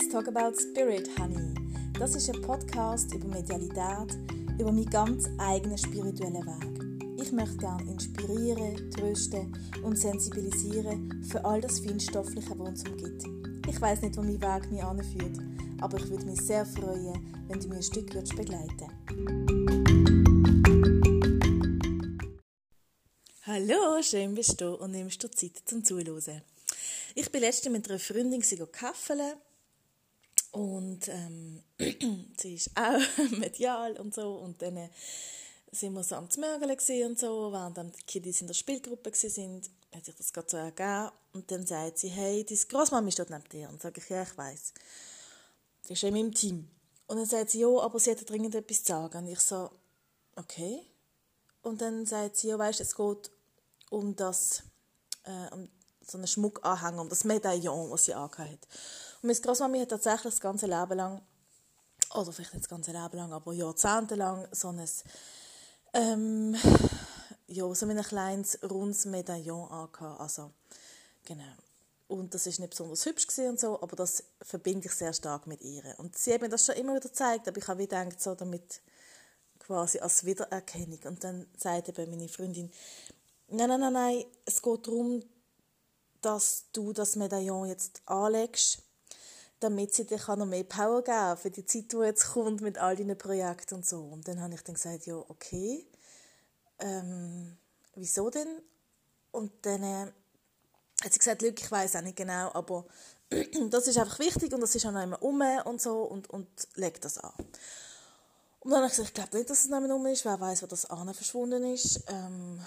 Let's 0.00 0.12
Talk 0.14 0.28
About 0.28 0.58
Spirit, 0.58 1.10
Honey. 1.18 1.54
Das 1.98 2.14
ist 2.14 2.30
ein 2.30 2.40
Podcast 2.40 3.12
über 3.12 3.28
Medialität, 3.28 4.16
über 4.58 4.72
meinen 4.72 4.88
ganz 4.88 5.28
eigenen 5.36 5.76
spirituellen 5.76 6.46
Weg. 6.46 7.20
Ich 7.22 7.30
möchte 7.32 7.58
gerne 7.58 7.82
inspirieren, 7.82 8.90
trösten 8.92 9.52
und 9.82 9.98
sensibilisieren 9.98 11.22
für 11.30 11.44
all 11.44 11.60
das 11.60 11.80
Feinstoffliche, 11.80 12.58
was 12.58 12.68
uns 12.68 12.88
umgibt. 12.88 13.24
Ich 13.68 13.78
weiß 13.78 14.00
nicht, 14.00 14.16
wo 14.16 14.22
mein 14.22 14.40
Weg 14.40 14.70
mich 14.72 14.82
anführt, 14.82 15.36
aber 15.82 15.98
ich 15.98 16.08
würde 16.08 16.24
mich 16.24 16.40
sehr 16.40 16.64
freuen, 16.64 17.44
wenn 17.48 17.60
du 17.60 17.68
mir 17.68 17.76
ein 17.76 17.82
Stück 17.82 18.14
würdest 18.14 18.34
begleiten 18.34 18.88
Hallo, 23.42 24.00
schön 24.00 24.34
bist 24.34 24.58
du 24.62 24.76
und 24.76 24.92
nimmst 24.92 25.22
dir 25.22 25.30
Zeit 25.30 25.60
zum 25.66 25.84
Zuhören. 25.84 26.40
Ich 27.14 27.30
bin 27.30 27.42
letztens 27.42 27.76
mit 27.76 27.90
einer 27.90 27.98
Freundin 27.98 28.42
kaffeln 28.72 29.34
und 30.52 31.08
ähm, 31.08 31.62
sie 32.36 32.54
ist 32.54 32.70
auch 32.76 33.30
medial 33.38 33.98
und 33.98 34.14
so 34.14 34.34
und 34.36 34.60
dann 34.62 34.76
äh, 34.76 34.88
sind 35.72 35.92
wir 35.92 36.02
so 36.02 36.16
am 36.16 36.28
Zmörgeln 36.28 36.70
und 37.06 37.18
so, 37.18 37.52
während 37.52 37.76
dann 37.76 37.92
die 37.92 38.02
Kiddies 38.02 38.40
in 38.40 38.48
der 38.48 38.54
Spielgruppe 38.54 39.12
sind, 39.14 39.70
hat 39.94 40.04
sich 40.04 40.16
das 40.16 40.32
gerade 40.32 40.48
so 40.48 40.56
ergeben 40.56 41.10
und 41.32 41.50
dann 41.50 41.66
sagt 41.66 41.98
sie, 41.98 42.08
hey, 42.08 42.44
deine 42.44 42.60
Großmama 42.60 43.10
steht 43.10 43.30
neben 43.30 43.48
dir 43.48 43.68
und 43.68 43.80
sage 43.80 44.00
ich, 44.00 44.08
ja, 44.08 44.22
ich 44.22 44.36
weiß. 44.36 44.72
Die 45.88 45.92
ist 45.92 46.02
in 46.02 46.14
meinem 46.14 46.34
Team. 46.34 46.68
Und 47.06 47.16
dann 47.16 47.26
sagt 47.26 47.50
sie, 47.50 47.60
ja, 47.60 47.68
aber 47.68 47.98
sie 47.98 48.12
hat 48.12 48.28
dringend 48.28 48.54
etwas 48.54 48.82
zu 48.82 48.92
sagen. 48.92 49.18
Und 49.18 49.32
ich 49.32 49.40
so, 49.40 49.70
okay. 50.36 50.80
Und 51.62 51.80
dann 51.80 52.06
sagt 52.06 52.36
sie, 52.36 52.48
ja, 52.48 52.58
weißt, 52.58 52.80
es 52.80 52.94
geht 52.94 53.30
um 53.90 54.14
das, 54.16 54.62
äh, 55.24 55.52
um 55.54 55.68
so 56.10 56.18
einen 56.18 56.26
Schmuckanhänger, 56.26 57.00
um 57.00 57.08
das 57.08 57.24
Medaillon, 57.24 57.90
das 57.90 58.04
sie 58.04 58.14
angehört 58.14 58.50
hat. 58.50 58.68
Und 59.22 59.28
meine 59.28 59.40
Großmami 59.40 59.80
hat 59.80 59.90
tatsächlich 59.90 60.34
das 60.34 60.40
ganze 60.40 60.66
Leben 60.66 60.96
lang, 60.96 61.22
oder 62.14 62.32
vielleicht 62.32 62.54
nicht 62.54 62.64
das 62.64 62.68
ganze 62.68 62.92
Leben 62.92 63.16
lang, 63.16 63.32
aber 63.32 63.52
jahrzehntelang 63.52 64.48
so 64.52 64.68
ein, 64.68 64.88
ähm, 65.94 66.56
ja, 67.46 67.74
so 67.74 67.86
ein 67.86 68.02
kleines, 68.02 68.58
rundes 68.68 69.04
Medaillon 69.04 69.68
angehabt. 69.70 70.20
Also, 70.20 70.50
genau. 71.24 71.54
Und 72.08 72.34
das 72.34 72.46
ist 72.48 72.58
nicht 72.58 72.70
besonders 72.70 73.06
hübsch 73.06 73.26
und 73.38 73.60
so, 73.60 73.80
aber 73.80 73.94
das 73.94 74.24
verbinde 74.42 74.88
ich 74.88 74.92
sehr 74.92 75.12
stark 75.12 75.46
mit 75.46 75.62
ihr. 75.62 75.94
Und 75.98 76.18
sie 76.18 76.34
hat 76.34 76.40
mir 76.40 76.48
das 76.48 76.66
schon 76.66 76.74
immer 76.74 76.94
wieder 76.94 77.08
gezeigt, 77.08 77.46
aber 77.46 77.58
ich 77.58 77.68
habe 77.68 77.78
wieder 77.78 78.04
gedacht, 78.04 78.20
so 78.20 78.34
damit 78.34 78.80
quasi 79.60 80.00
als 80.00 80.24
Wiedererkennung. 80.24 80.98
Und 81.04 81.22
dann 81.22 81.46
sagte 81.56 81.92
eben 81.92 82.10
meine 82.10 82.28
Freundin, 82.28 82.72
nein, 83.48 83.68
nein, 83.68 83.80
nein, 83.80 83.92
nein, 83.92 84.24
es 84.44 84.60
geht 84.60 84.86
darum, 84.88 85.22
dass 86.22 86.64
du 86.72 86.92
das 86.92 87.16
Medaillon 87.16 87.66
jetzt 87.66 88.02
anlegst, 88.06 88.82
damit 89.60 89.94
sie 89.94 90.06
dir 90.06 90.18
noch 90.36 90.46
mehr 90.46 90.64
Power 90.64 91.02
geben 91.02 91.16
kann 91.16 91.36
für 91.36 91.50
die 91.50 91.64
Zeit, 91.64 91.92
die 91.92 91.96
jetzt 91.98 92.32
kommt 92.32 92.60
mit 92.60 92.78
all 92.78 92.96
deinen 92.96 93.18
Projekten 93.18 93.76
und 93.76 93.86
so. 93.86 94.00
Und 94.00 94.26
dann 94.26 94.40
habe 94.40 94.54
ich 94.54 94.62
dann 94.62 94.74
gesagt, 94.74 95.06
ja, 95.06 95.16
okay, 95.16 95.86
ähm, 96.78 97.56
wieso 97.94 98.30
denn? 98.30 98.62
Und 99.32 99.52
dann 99.62 99.82
äh, 99.82 100.12
hat 101.02 101.12
sie 101.12 101.18
gesagt, 101.18 101.42
ich 101.42 101.70
weiß 101.70 101.96
auch 101.96 102.02
nicht 102.02 102.16
genau, 102.16 102.52
aber 102.52 102.86
das 103.70 103.86
ist 103.86 103.98
einfach 103.98 104.18
wichtig 104.18 104.52
und 104.52 104.60
das 104.60 104.74
ist 104.74 104.86
auch 104.86 104.92
noch 104.92 105.02
immer 105.02 105.22
um 105.22 105.40
und 105.64 105.80
so 105.80 106.02
und, 106.02 106.28
und 106.30 106.48
leg 106.74 107.00
das 107.00 107.18
an. 107.18 107.32
Und 108.60 108.70
dann 108.70 108.80
habe 108.80 108.86
ich 108.86 108.92
gesagt, 108.92 109.08
ich 109.08 109.14
glaube 109.14 109.36
nicht, 109.36 109.48
dass 109.50 109.60
es 109.60 109.68
noch 109.68 109.78
um 109.78 110.06
ist, 110.06 110.24
wer 110.24 110.38
weiß, 110.38 110.62
wo 110.62 110.66
das 110.66 110.84
an 110.86 111.14
verschwunden 111.14 111.64
ist. 111.64 112.02
Ähm, 112.08 112.60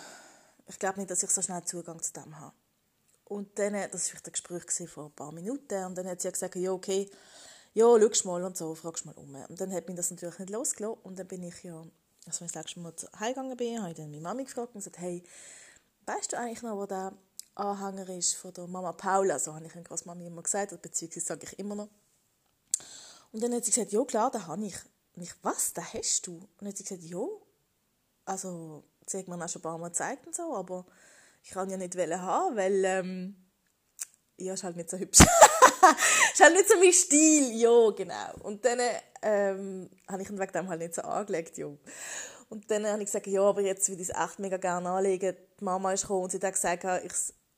ich 0.67 0.79
glaube 0.79 0.99
nicht, 0.99 1.11
dass 1.11 1.21
ich 1.21 1.29
so 1.29 1.41
schnell 1.41 1.63
Zugang 1.65 2.01
zu 2.01 2.13
dem 2.13 2.39
habe. 2.39 2.53
Und 3.33 3.57
dann, 3.57 3.73
das 3.91 4.13
war 4.13 4.21
ein 4.23 4.31
Gespräch 4.31 4.89
vor 4.89 5.05
ein 5.05 5.11
paar 5.11 5.31
Minuten, 5.31 5.85
und 5.85 5.97
dann 5.97 6.07
hat 6.07 6.21
sie 6.21 6.31
gesagt, 6.31 6.55
ja, 6.55 6.71
okay, 6.71 7.09
ja, 7.73 7.87
schau 8.13 8.27
mal 8.27 8.43
und 8.43 8.55
so, 8.55 8.75
fragst 8.75 9.05
mal 9.05 9.15
um. 9.15 9.33
Und 9.33 9.59
dann 9.59 9.73
hat 9.73 9.87
mich 9.87 9.97
das 9.97 10.11
natürlich 10.11 10.37
nicht 10.37 10.51
losgelassen. 10.51 11.01
Und 11.01 11.17
dann 11.17 11.27
bin 11.27 11.41
ich 11.41 11.63
ja, 11.63 11.83
als 12.27 12.41
ich 12.41 12.51
das 12.51 12.75
Mal 12.75 12.93
heimgegangen 13.19 13.57
bin, 13.57 13.81
habe 13.81 13.89
ich 13.89 13.97
dann 13.97 14.11
meine 14.11 14.21
Mami 14.21 14.43
gefragt 14.43 14.75
und 14.75 14.81
gesagt, 14.81 14.99
hey, 14.99 15.23
weißt 16.05 16.33
du 16.33 16.37
eigentlich 16.37 16.61
noch, 16.61 16.77
wo 16.77 16.85
der 16.85 17.13
Anhänger 17.55 18.07
ist 18.09 18.35
von 18.35 18.53
der 18.53 18.67
Mama 18.67 18.91
Paula? 18.91 19.39
So 19.39 19.55
habe 19.55 19.65
ich 19.65 19.75
an 19.75 19.83
Großmami 19.83 20.27
immer 20.27 20.43
gesagt, 20.43 20.79
beziehungsweise 20.79 21.25
sage 21.25 21.47
ich 21.47 21.57
immer 21.57 21.73
noch. 21.73 21.89
Und 23.31 23.41
dann 23.41 23.53
hat 23.55 23.65
sie 23.65 23.71
gesagt, 23.71 23.91
ja 23.91 24.03
klar, 24.05 24.29
den 24.29 24.45
habe 24.45 24.65
ich. 24.65 24.77
Und 25.15 25.23
ich, 25.23 25.33
was, 25.41 25.73
den 25.73 25.91
hast 25.91 26.27
du? 26.27 26.35
Und 26.35 26.49
dann 26.59 26.69
hat 26.69 26.77
sie 26.77 26.83
gesagt, 26.83 27.01
ja, 27.01 27.25
also, 28.25 28.83
sie 29.07 29.17
hat 29.17 29.27
mir 29.27 29.43
auch 29.43 29.49
schon 29.49 29.61
ein 29.61 29.63
paar 29.63 29.77
Mal 29.79 29.87
gezeigt 29.87 30.27
und 30.27 30.35
so, 30.35 30.55
aber 30.55 30.85
ich 31.43 31.51
kann 31.51 31.69
ja 31.69 31.77
nicht 31.77 31.95
haben, 31.95 32.55
weil 32.55 32.85
ähm, 32.85 33.35
ja, 34.37 34.53
ist 34.53 34.63
halt 34.63 34.77
nicht 34.77 34.89
so 34.89 34.97
hübsch. 34.97 35.19
ist 36.33 36.41
halt 36.41 36.53
nicht 36.53 36.69
so 36.69 36.77
mein 36.77 36.93
Stil, 36.93 37.53
ja, 37.55 37.89
genau. 37.91 38.33
Und 38.43 38.63
dann 38.65 38.79
ähm, 39.21 39.89
habe 40.09 40.21
ich 40.21 40.29
ihn 40.29 40.39
wegen 40.39 40.51
dem 40.51 40.69
halt 40.69 40.79
nicht 40.79 40.95
so 40.95 41.01
angelegt, 41.01 41.57
ja. 41.57 41.67
Und 42.49 42.69
dann 42.69 42.85
habe 42.85 43.01
ich 43.01 43.07
gesagt, 43.07 43.27
ja, 43.27 43.41
aber 43.41 43.61
jetzt 43.61 43.89
würde 43.89 44.01
ich 44.01 44.09
es 44.09 44.15
echt 44.15 44.39
mega 44.39 44.57
gerne 44.57 44.89
anlegen. 44.89 45.35
Die 45.59 45.63
Mama 45.63 45.91
ist 45.91 46.03
gekommen 46.03 46.23
und 46.23 46.31
sie 46.31 46.39
hat 46.39 46.53
gesagt, 46.53 46.85
ich, 47.03 47.11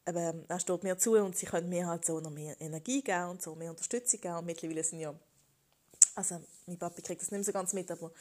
eben, 0.07 0.45
er 0.47 0.59
steht 0.59 0.83
mir 0.83 0.97
zu 0.97 1.13
und 1.13 1.35
sie 1.37 1.45
können 1.45 1.69
mir 1.69 1.87
halt 1.87 2.05
so 2.05 2.19
noch 2.19 2.31
mehr 2.31 2.59
Energie 2.59 3.01
geben 3.01 3.29
und 3.29 3.41
so 3.41 3.55
mehr 3.55 3.71
Unterstützung 3.71 4.21
geben. 4.21 4.35
Und 4.35 4.45
mittlerweile 4.45 4.83
sind 4.83 4.99
ja, 4.99 5.13
also 6.15 6.41
mein 6.65 6.79
Papi 6.79 7.01
kriegt 7.01 7.21
das 7.21 7.31
nicht 7.31 7.39
mehr 7.39 7.43
so 7.43 7.51
ganz 7.51 7.73
mit, 7.73 7.91
aber 7.91 8.11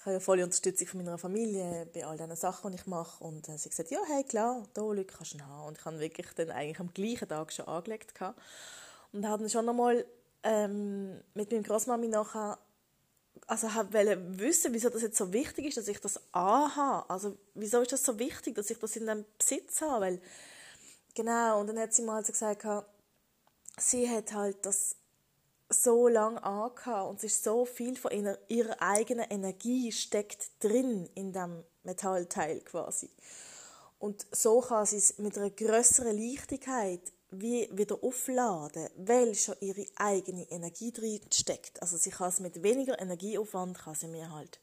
ich 0.00 0.06
habe 0.06 0.14
ja 0.14 0.20
volle 0.20 0.44
Unterstützung 0.44 0.88
von 0.88 1.04
meiner 1.04 1.18
Familie 1.18 1.86
bei 1.92 2.06
all 2.06 2.16
diesen 2.16 2.34
Sachen, 2.34 2.72
die 2.72 2.78
ich 2.78 2.86
mache. 2.86 3.22
Und 3.22 3.46
äh, 3.50 3.58
sie 3.58 3.64
hat 3.64 3.70
gesagt, 3.72 3.90
ja, 3.90 4.00
hey, 4.06 4.24
klar, 4.24 4.66
da 4.72 4.80
Leute 4.80 5.04
kannst 5.04 5.34
du 5.34 5.40
haben. 5.40 5.68
Und 5.68 5.76
ich 5.76 5.84
habe 5.84 6.00
wirklich 6.00 6.26
dann 6.36 6.50
eigentlich 6.50 6.80
am 6.80 6.94
gleichen 6.94 7.28
Tag 7.28 7.52
schon 7.52 7.66
angelegt. 7.66 8.14
Gehabt. 8.14 8.40
Und 9.12 9.28
habe 9.28 9.42
dann 9.42 9.50
schon 9.50 9.66
nochmal 9.66 10.06
ähm, 10.42 11.20
mit 11.34 11.52
meinem 11.52 11.64
Großmami 11.64 12.08
nachher 12.08 12.58
also 13.46 13.66
wollte 13.66 14.38
wissen, 14.38 14.72
wieso 14.72 14.88
das 14.88 15.02
jetzt 15.02 15.18
so 15.18 15.34
wichtig 15.34 15.66
ist, 15.66 15.76
dass 15.76 15.88
ich 15.88 16.00
das 16.00 16.18
anhabe. 16.32 17.10
Also 17.10 17.36
wieso 17.52 17.82
ist 17.82 17.92
das 17.92 18.02
so 18.02 18.18
wichtig, 18.18 18.54
dass 18.54 18.70
ich 18.70 18.78
das 18.78 18.96
in 18.96 19.06
dem 19.06 19.26
Besitz 19.36 19.82
habe? 19.82 20.06
Weil, 20.06 20.22
genau, 21.14 21.60
und 21.60 21.66
dann 21.66 21.78
hat 21.78 21.92
sie 21.92 22.02
mal 22.02 22.16
also 22.16 22.32
gesagt, 22.32 22.66
sie 23.76 24.08
hat 24.08 24.32
halt 24.32 24.64
das 24.64 24.96
so 25.70 26.08
lange 26.08 26.42
angehabt 26.42 27.08
und 27.08 27.16
es 27.18 27.24
ist 27.24 27.44
so 27.44 27.64
viel 27.64 27.96
von 27.96 28.10
ihrer, 28.10 28.38
ihrer 28.48 28.82
eigenen 28.82 29.26
Energie 29.30 29.92
steckt 29.92 30.50
drin 30.62 31.08
in 31.14 31.32
dem 31.32 31.64
Metallteil 31.84 32.60
quasi. 32.60 33.08
Und 33.98 34.26
so 34.32 34.60
kann 34.60 34.86
sie 34.86 34.96
es 34.96 35.18
mit 35.18 35.38
einer 35.38 35.50
größeren 35.50 36.16
Leichtigkeit 36.16 37.00
wie 37.30 37.68
wieder 37.72 38.02
aufladen, 38.02 38.88
weil 38.96 39.34
schon 39.34 39.54
ihre 39.60 39.86
eigene 39.96 40.50
Energie 40.50 40.90
drin 40.90 41.20
steckt. 41.32 41.80
Also 41.80 41.96
sie 41.96 42.10
kann 42.10 42.30
es 42.30 42.40
mit 42.40 42.62
weniger 42.62 43.00
Energieaufwand 43.00 43.78
kann 43.78 43.94
sie 43.94 44.08
mir 44.08 44.32
halt 44.32 44.58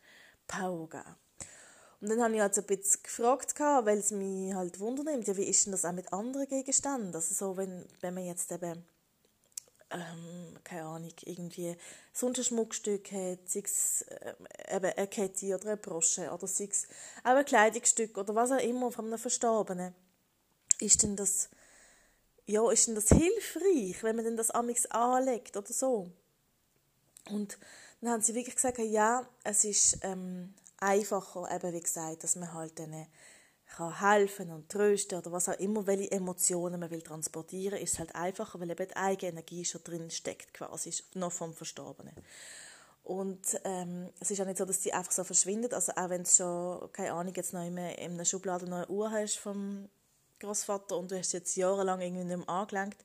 Power 0.48 0.90
geben. 0.90 1.16
Und 2.02 2.10
dann 2.10 2.22
habe 2.22 2.36
ich 2.36 2.42
also 2.42 2.62
ein 2.62 2.68
bisschen 2.68 3.02
gefragt, 3.04 3.54
weil 3.60 3.98
es 3.98 4.12
mich 4.12 4.54
halt 4.54 4.80
wundernimmt, 4.80 5.28
ja, 5.28 5.38
wie 5.38 5.46
ist 5.46 5.66
denn 5.66 5.72
das 5.72 5.86
auch 5.86 5.94
mit 5.94 6.12
anderen 6.14 6.48
Gegenständen? 6.48 7.16
Also 7.16 7.34
so, 7.34 7.58
wenn, 7.58 7.86
wenn 8.02 8.14
man 8.14 8.26
jetzt 8.26 8.52
eben 8.52 8.84
ähm, 9.92 10.58
keine 10.64 10.84
Ahnung, 10.84 11.14
irgendwie 11.24 11.76
sonst 12.14 12.40
ein 12.40 12.44
Schmuckstück 12.44 13.12
hat, 13.12 13.50
sei 13.50 13.62
es 13.64 14.02
äh, 14.04 14.34
eben 14.76 14.86
eine 14.86 15.08
Kette 15.08 15.56
oder 15.56 15.68
eine 15.68 15.78
Brosche 15.78 16.32
oder 16.32 16.48
sei 16.48 16.68
es 16.70 16.88
auch 17.24 17.32
ein 17.32 17.46
Kleidungsstück 17.46 18.18
oder 18.18 18.36
was 18.36 18.52
auch 18.52 18.60
immer 18.60 18.92
von 18.92 19.06
einem 19.06 19.18
Verstorbenen, 19.18 19.96
ist 20.80 21.04
denn 21.04 21.16
das, 21.16 21.50
ja, 22.46 22.70
ist 22.72 22.88
denn 22.88 22.96
das 22.96 23.10
hilfreich, 23.10 24.04
wenn 24.04 24.16
man 24.16 24.26
denn 24.26 24.38
das 24.38 24.52
amix 24.52 24.86
anlegt 24.88 25.56
oder 25.56 25.72
so? 25.72 26.12
Und 27.30 27.58
dann 28.02 28.12
haben 28.12 28.22
sie 28.22 28.36
wirklich 28.36 28.56
gesagt, 28.56 28.78
ja, 28.80 29.28
es 29.44 29.64
ist 29.64 30.00
ähm, 30.02 30.54
einfacher, 30.78 31.50
eben 31.54 31.74
wie 31.74 31.82
gesagt, 31.82 32.24
dass 32.24 32.36
man 32.36 32.54
halt 32.54 32.80
eine 32.80 33.08
kann 33.76 34.00
helfen 34.00 34.52
und 34.52 34.70
trösten 34.70 35.18
oder 35.18 35.32
was 35.32 35.50
auch 35.50 35.60
immer, 35.60 35.86
welche 35.86 36.12
Emotionen 36.12 36.80
man 36.80 36.90
will 36.90 37.02
transportieren, 37.02 37.80
ist 37.80 37.94
es 37.94 38.00
halt 38.00 38.16
einfacher, 38.16 38.60
weil 38.60 38.72
eben 38.72 38.88
die 38.88 38.96
eigene 38.96 39.32
Energie 39.32 39.66
schon 39.66 39.84
drin 39.84 40.10
steckt, 40.10 40.54
quasi 40.54 40.94
noch 41.16 41.32
vom 41.32 41.54
Verstorbenen. 41.54 42.16
Und 43.04 43.60
ähm, 43.64 44.10
es 44.20 44.32
ist 44.32 44.42
auch 44.42 44.46
nicht 44.46 44.58
so, 44.58 44.66
dass 44.66 44.82
die 44.82 44.94
einfach 44.94 45.12
so 45.12 45.24
verschwindet. 45.24 45.74
Also 45.74 45.94
auch 45.94 46.10
wenn 46.10 46.24
du 46.24 46.30
schon, 46.30 46.92
keine 46.92 47.14
Ahnung, 47.14 47.34
jetzt 47.36 47.54
noch 47.54 47.66
in 47.66 47.78
einer 47.78 48.26
Schublade 48.26 48.66
eine 48.66 48.88
Uhr 48.88 49.10
hast 49.12 49.38
vom 49.38 49.88
Großvater 50.40 50.98
und 50.98 51.12
du 51.12 51.18
hast 51.18 51.32
jetzt 51.32 51.56
jahrelang 51.56 52.02
irgendwie 52.02 52.26
nicht 52.26 52.38
mehr 52.38 52.50
angelenkt, 52.50 53.04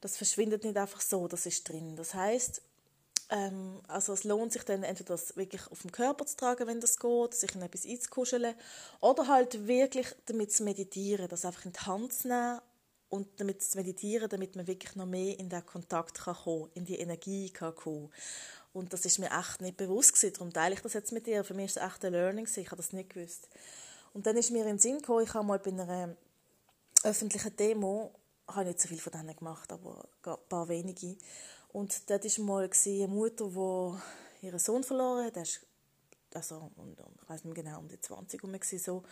das 0.00 0.16
verschwindet 0.16 0.64
nicht 0.64 0.76
einfach 0.76 1.00
so, 1.00 1.28
das 1.28 1.46
ist 1.46 1.68
drin. 1.68 1.96
Das 1.96 2.14
heißt, 2.14 2.62
ähm, 3.28 3.80
also 3.88 4.12
es 4.12 4.24
lohnt 4.24 4.52
sich 4.52 4.62
dann 4.62 4.82
entweder 4.82 5.14
das 5.14 5.36
wirklich 5.36 5.66
auf 5.70 5.82
dem 5.82 5.92
Körper 5.92 6.26
zu 6.26 6.36
tragen, 6.36 6.66
wenn 6.66 6.80
das 6.80 6.98
geht, 6.98 7.34
sich 7.34 7.54
in 7.54 7.62
etwas 7.62 7.84
einzukuscheln, 7.84 8.54
oder 9.00 9.26
halt 9.26 9.66
wirklich 9.66 10.06
damit 10.26 10.52
zu 10.52 10.62
meditieren, 10.64 11.28
das 11.28 11.44
einfach 11.44 11.64
in 11.64 11.72
die 11.72 11.80
Hand 11.80 12.12
zu 12.12 12.28
nehmen 12.28 12.60
und 13.08 13.28
damit 13.40 13.62
zu 13.62 13.78
meditieren, 13.78 14.28
damit 14.28 14.56
man 14.56 14.66
wirklich 14.66 14.94
noch 14.94 15.06
mehr 15.06 15.38
in 15.38 15.48
den 15.48 15.64
Kontakt 15.66 16.18
kann 16.18 16.36
kommen, 16.36 16.70
in 16.74 16.84
die 16.84 16.98
Energie 16.98 17.50
kann 17.50 17.74
kommen. 17.74 18.10
Und 18.72 18.92
das 18.92 19.06
ist 19.06 19.18
mir 19.18 19.30
echt 19.30 19.60
nicht 19.60 19.76
bewusst 19.76 20.14
gewesen, 20.14 20.34
darum 20.34 20.52
teile 20.52 20.74
ich 20.74 20.82
das 20.82 20.92
jetzt 20.92 21.12
mit 21.12 21.26
dir. 21.26 21.44
Für 21.44 21.54
mich 21.54 21.66
ist 21.66 21.76
es 21.78 21.82
echt 21.82 22.04
ein 22.04 22.12
Learning, 22.12 22.46
ich 22.46 22.66
habe 22.66 22.76
das 22.76 22.92
nicht 22.92 23.10
gewusst. 23.10 23.48
Und 24.12 24.26
dann 24.26 24.36
ist 24.36 24.50
mir 24.50 24.60
in 24.60 24.66
den 24.66 24.78
Sinn 24.78 24.98
gekommen, 24.98 25.24
ich 25.24 25.34
habe 25.34 25.46
mal 25.46 25.58
bei 25.58 25.70
einer 25.70 26.14
öffentlichen 27.02 27.56
Demo, 27.56 28.12
ich 28.48 28.54
habe 28.54 28.66
nicht 28.66 28.80
so 28.80 28.88
viel 28.88 29.00
von 29.00 29.12
denen 29.12 29.34
gemacht, 29.34 29.72
aber 29.72 30.08
ein 30.24 30.36
paar 30.48 30.68
wenige, 30.68 31.16
Und 31.76 32.08
dort 32.08 32.24
war 32.24 32.44
mal 32.46 32.70
eine 32.70 33.08
Mutter, 33.08 33.50
die 33.50 34.46
ihren 34.46 34.58
Sohn 34.58 34.82
verloren 34.82 35.26
hat. 35.26 35.36
also, 36.32 36.70
und, 36.76 36.98
und, 36.98 37.20
ich 37.22 37.28
weiß 37.28 37.44
nicht 37.44 37.54
genau, 37.54 37.80
um 37.80 37.86
die 37.86 38.00
20 38.00 38.42
herum 38.42 38.58
so. 38.62 39.02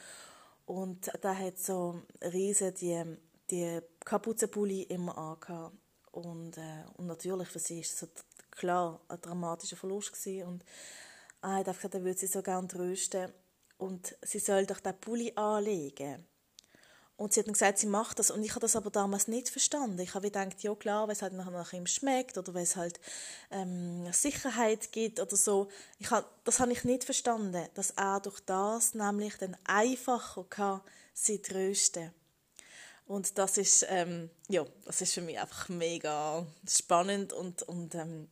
Und 0.65 1.11
da 1.21 1.37
hat 1.37 1.59
so 1.59 2.01
riesen 2.23 2.73
die, 2.77 3.19
die 3.51 3.81
Kapuzenpulli 4.03 4.85
immer 4.85 5.19
angehabt. 5.19 5.77
Und, 6.11 6.57
äh, 6.57 6.85
und 6.97 7.07
natürlich 7.07 7.49
für 7.49 7.59
sie 7.59 7.83
war 7.83 8.09
das 8.09 8.25
klar 8.51 9.01
ein 9.09 9.21
dramatischer 9.21 9.77
Verlust 9.77 10.15
gewesen. 10.15 10.49
Und 10.49 10.65
er 11.43 11.57
hat 11.57 11.67
gesagt, 11.67 11.95
er 11.95 12.03
würde 12.03 12.19
sie 12.19 12.29
so 12.29 12.43
gerne 12.43 12.67
trösten. 12.67 13.31
Und 13.77 14.17
sie 14.23 14.39
soll 14.39 14.65
doch 14.65 14.81
den 14.81 14.99
Pulli 14.99 15.35
anlegen. 15.37 16.27
Und 17.17 17.33
sie 17.33 17.41
hat 17.41 17.47
dann 17.47 17.53
gesagt, 17.53 17.79
sie 17.79 17.87
macht 17.87 18.19
das. 18.19 18.31
Und 18.31 18.43
ich 18.43 18.51
habe 18.51 18.61
das 18.61 18.75
aber 18.75 18.91
damals 18.91 19.29
nicht 19.29 19.49
verstanden. 19.49 20.01
Ich 20.01 20.15
habe 20.15 20.31
gedacht, 20.31 20.63
ja 20.63 20.75
klar, 20.75 21.07
weil 21.07 21.15
es 21.15 21.23
halt 21.23 21.33
nach 21.33 21.73
ihm 21.73 21.87
schmeckt 21.87 22.37
oder 22.39 22.55
weil 22.55 22.65
es 22.65 22.75
halt 22.75 22.99
ähm, 23.53 24.13
Sicherheit 24.13 24.91
gibt 24.91 25.21
oder 25.21 25.37
so. 25.37 25.69
Ich 26.01 26.11
habe, 26.11 26.27
das 26.45 26.59
habe 26.59 26.73
ich 26.73 26.83
nicht 26.83 27.05
verstanden, 27.05 27.69
dass 27.75 27.91
er 27.91 28.19
durch 28.21 28.41
das 28.41 28.95
nämlich 28.95 29.37
dann 29.39 29.57
einfacher 29.65 30.45
kann, 30.51 30.81
sie 31.13 31.41
trösten 31.41 32.13
Und 33.07 33.39
das 33.39 33.59
ist, 33.59 33.87
ähm, 33.89 34.29
ja, 34.49 34.65
das 34.85 35.01
ist 35.01 35.15
für 35.15 35.23
mich 35.23 35.39
einfach 35.39 35.69
mega 35.69 36.45
spannend 36.69 37.33
und, 37.33 37.63
und 37.63 37.95
ähm, 37.95 38.29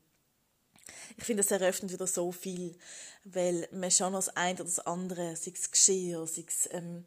ich 1.17 1.25
finde, 1.25 1.43
es 1.43 1.51
eröffnet 1.53 1.93
wieder 1.93 2.09
so 2.09 2.33
viel, 2.33 2.77
weil 3.25 3.69
man 3.71 3.93
schon 3.93 4.13
das 4.13 4.29
eine 4.31 4.55
oder 4.55 4.65
das 4.65 4.81
andere, 4.81 5.37
sei 5.37 5.53
es 5.55 5.71
Geschirr, 5.71 6.27
sei 6.27 6.45
es 6.49 6.69
ähm, 6.73 7.07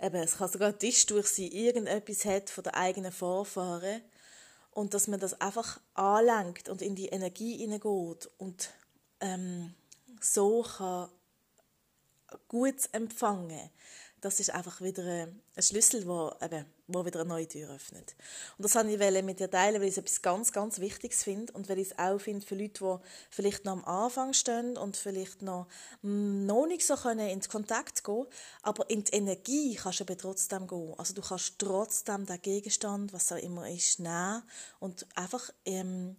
eben, 0.00 0.16
es 0.16 0.36
kann 0.38 0.50
sogar 0.50 0.68
ein 0.68 0.78
Tisch 0.78 1.06
durch 1.06 1.28
sein, 1.28 1.50
irgendetwas 1.52 2.24
hat 2.24 2.50
von 2.50 2.64
der 2.64 2.76
eigenen 2.76 3.12
Vorfahren. 3.12 4.02
Und 4.70 4.94
dass 4.94 5.08
man 5.08 5.18
das 5.18 5.40
einfach 5.40 5.80
anlenkt 5.94 6.68
und 6.68 6.82
in 6.82 6.94
die 6.94 7.08
Energie 7.08 7.56
hineingeht 7.56 8.30
und 8.38 8.70
ähm, 9.20 9.74
so 10.20 10.62
kann 10.62 11.08
gut 12.46 12.88
empfangen 12.92 13.70
das 14.20 14.40
ist 14.40 14.50
einfach 14.50 14.80
wieder 14.80 15.04
ein 15.04 15.62
Schlüssel, 15.62 16.04
der 16.04 16.36
eben, 16.42 16.66
wo 16.88 17.06
wieder 17.06 17.20
eine 17.20 17.28
neue 17.28 17.46
Tür 17.46 17.70
öffnet. 17.70 18.16
Und 18.56 18.64
das 18.64 18.74
wollte 18.74 18.90
ich 18.90 19.22
mit 19.22 19.40
dir 19.40 19.50
teilen, 19.50 19.80
weil 19.80 19.88
ich 19.88 19.96
es 19.96 19.98
etwas 19.98 20.22
ganz, 20.22 20.52
ganz 20.52 20.80
Wichtiges 20.80 21.22
finde 21.22 21.52
und 21.52 21.68
weil 21.68 21.78
ich 21.78 21.92
es 21.92 21.98
auch 21.98 22.18
finde 22.18 22.44
für 22.44 22.56
Leute, 22.56 22.80
die 22.82 23.06
vielleicht 23.30 23.64
noch 23.64 23.72
am 23.72 23.84
Anfang 23.84 24.32
stehen 24.32 24.76
und 24.76 24.96
vielleicht 24.96 25.42
noch, 25.42 25.68
mm, 26.02 26.46
noch 26.46 26.66
nicht 26.66 26.86
so 26.86 26.96
können 26.96 27.28
in 27.28 27.40
Kontakt 27.40 28.02
gehen 28.04 28.26
aber 28.62 28.88
in 28.90 29.04
die 29.04 29.12
Energie 29.12 29.74
kannst 29.74 30.00
du 30.00 30.04
aber 30.04 30.16
trotzdem 30.16 30.66
gehen. 30.66 30.94
Also 30.98 31.14
du 31.14 31.22
kannst 31.22 31.58
trotzdem 31.58 32.26
den 32.26 32.42
Gegenstand, 32.42 33.12
was 33.12 33.32
auch 33.32 33.36
immer 33.36 33.68
ist, 33.68 33.98
nehmen 33.98 34.42
und 34.80 35.06
einfach 35.14 35.50
ähm, 35.64 36.16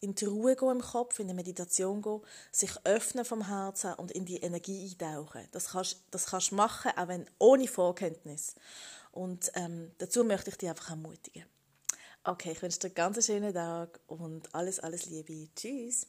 in 0.00 0.14
die 0.14 0.26
Ruhe 0.26 0.54
gehen 0.54 0.70
im 0.70 0.80
Kopf, 0.80 1.18
in 1.18 1.28
die 1.28 1.34
Meditation 1.34 2.02
gehen, 2.02 2.20
sich 2.52 2.70
öffnen 2.84 3.24
vom 3.24 3.46
Herzen 3.46 3.94
und 3.94 4.12
in 4.12 4.24
die 4.24 4.36
Energie 4.36 4.88
eintauchen. 4.90 5.48
Das 5.50 5.70
kannst, 5.70 6.04
das 6.10 6.26
kannst 6.26 6.52
du 6.52 6.54
machen, 6.54 6.92
auch 6.96 7.08
wenn 7.08 7.28
ohne 7.38 7.66
Vorkenntnis. 7.66 8.54
Und 9.18 9.50
ähm, 9.54 9.90
dazu 9.98 10.22
möchte 10.22 10.50
ich 10.50 10.58
dich 10.58 10.68
einfach 10.68 10.90
ermutigen. 10.90 11.44
Okay, 12.22 12.52
ich 12.52 12.62
wünsche 12.62 12.78
dir 12.78 12.86
einen 12.86 12.94
ganz 12.94 13.26
schönen 13.26 13.52
Tag 13.52 13.98
und 14.06 14.54
alles, 14.54 14.78
alles 14.78 15.06
Liebe. 15.06 15.48
Tschüss. 15.56 16.06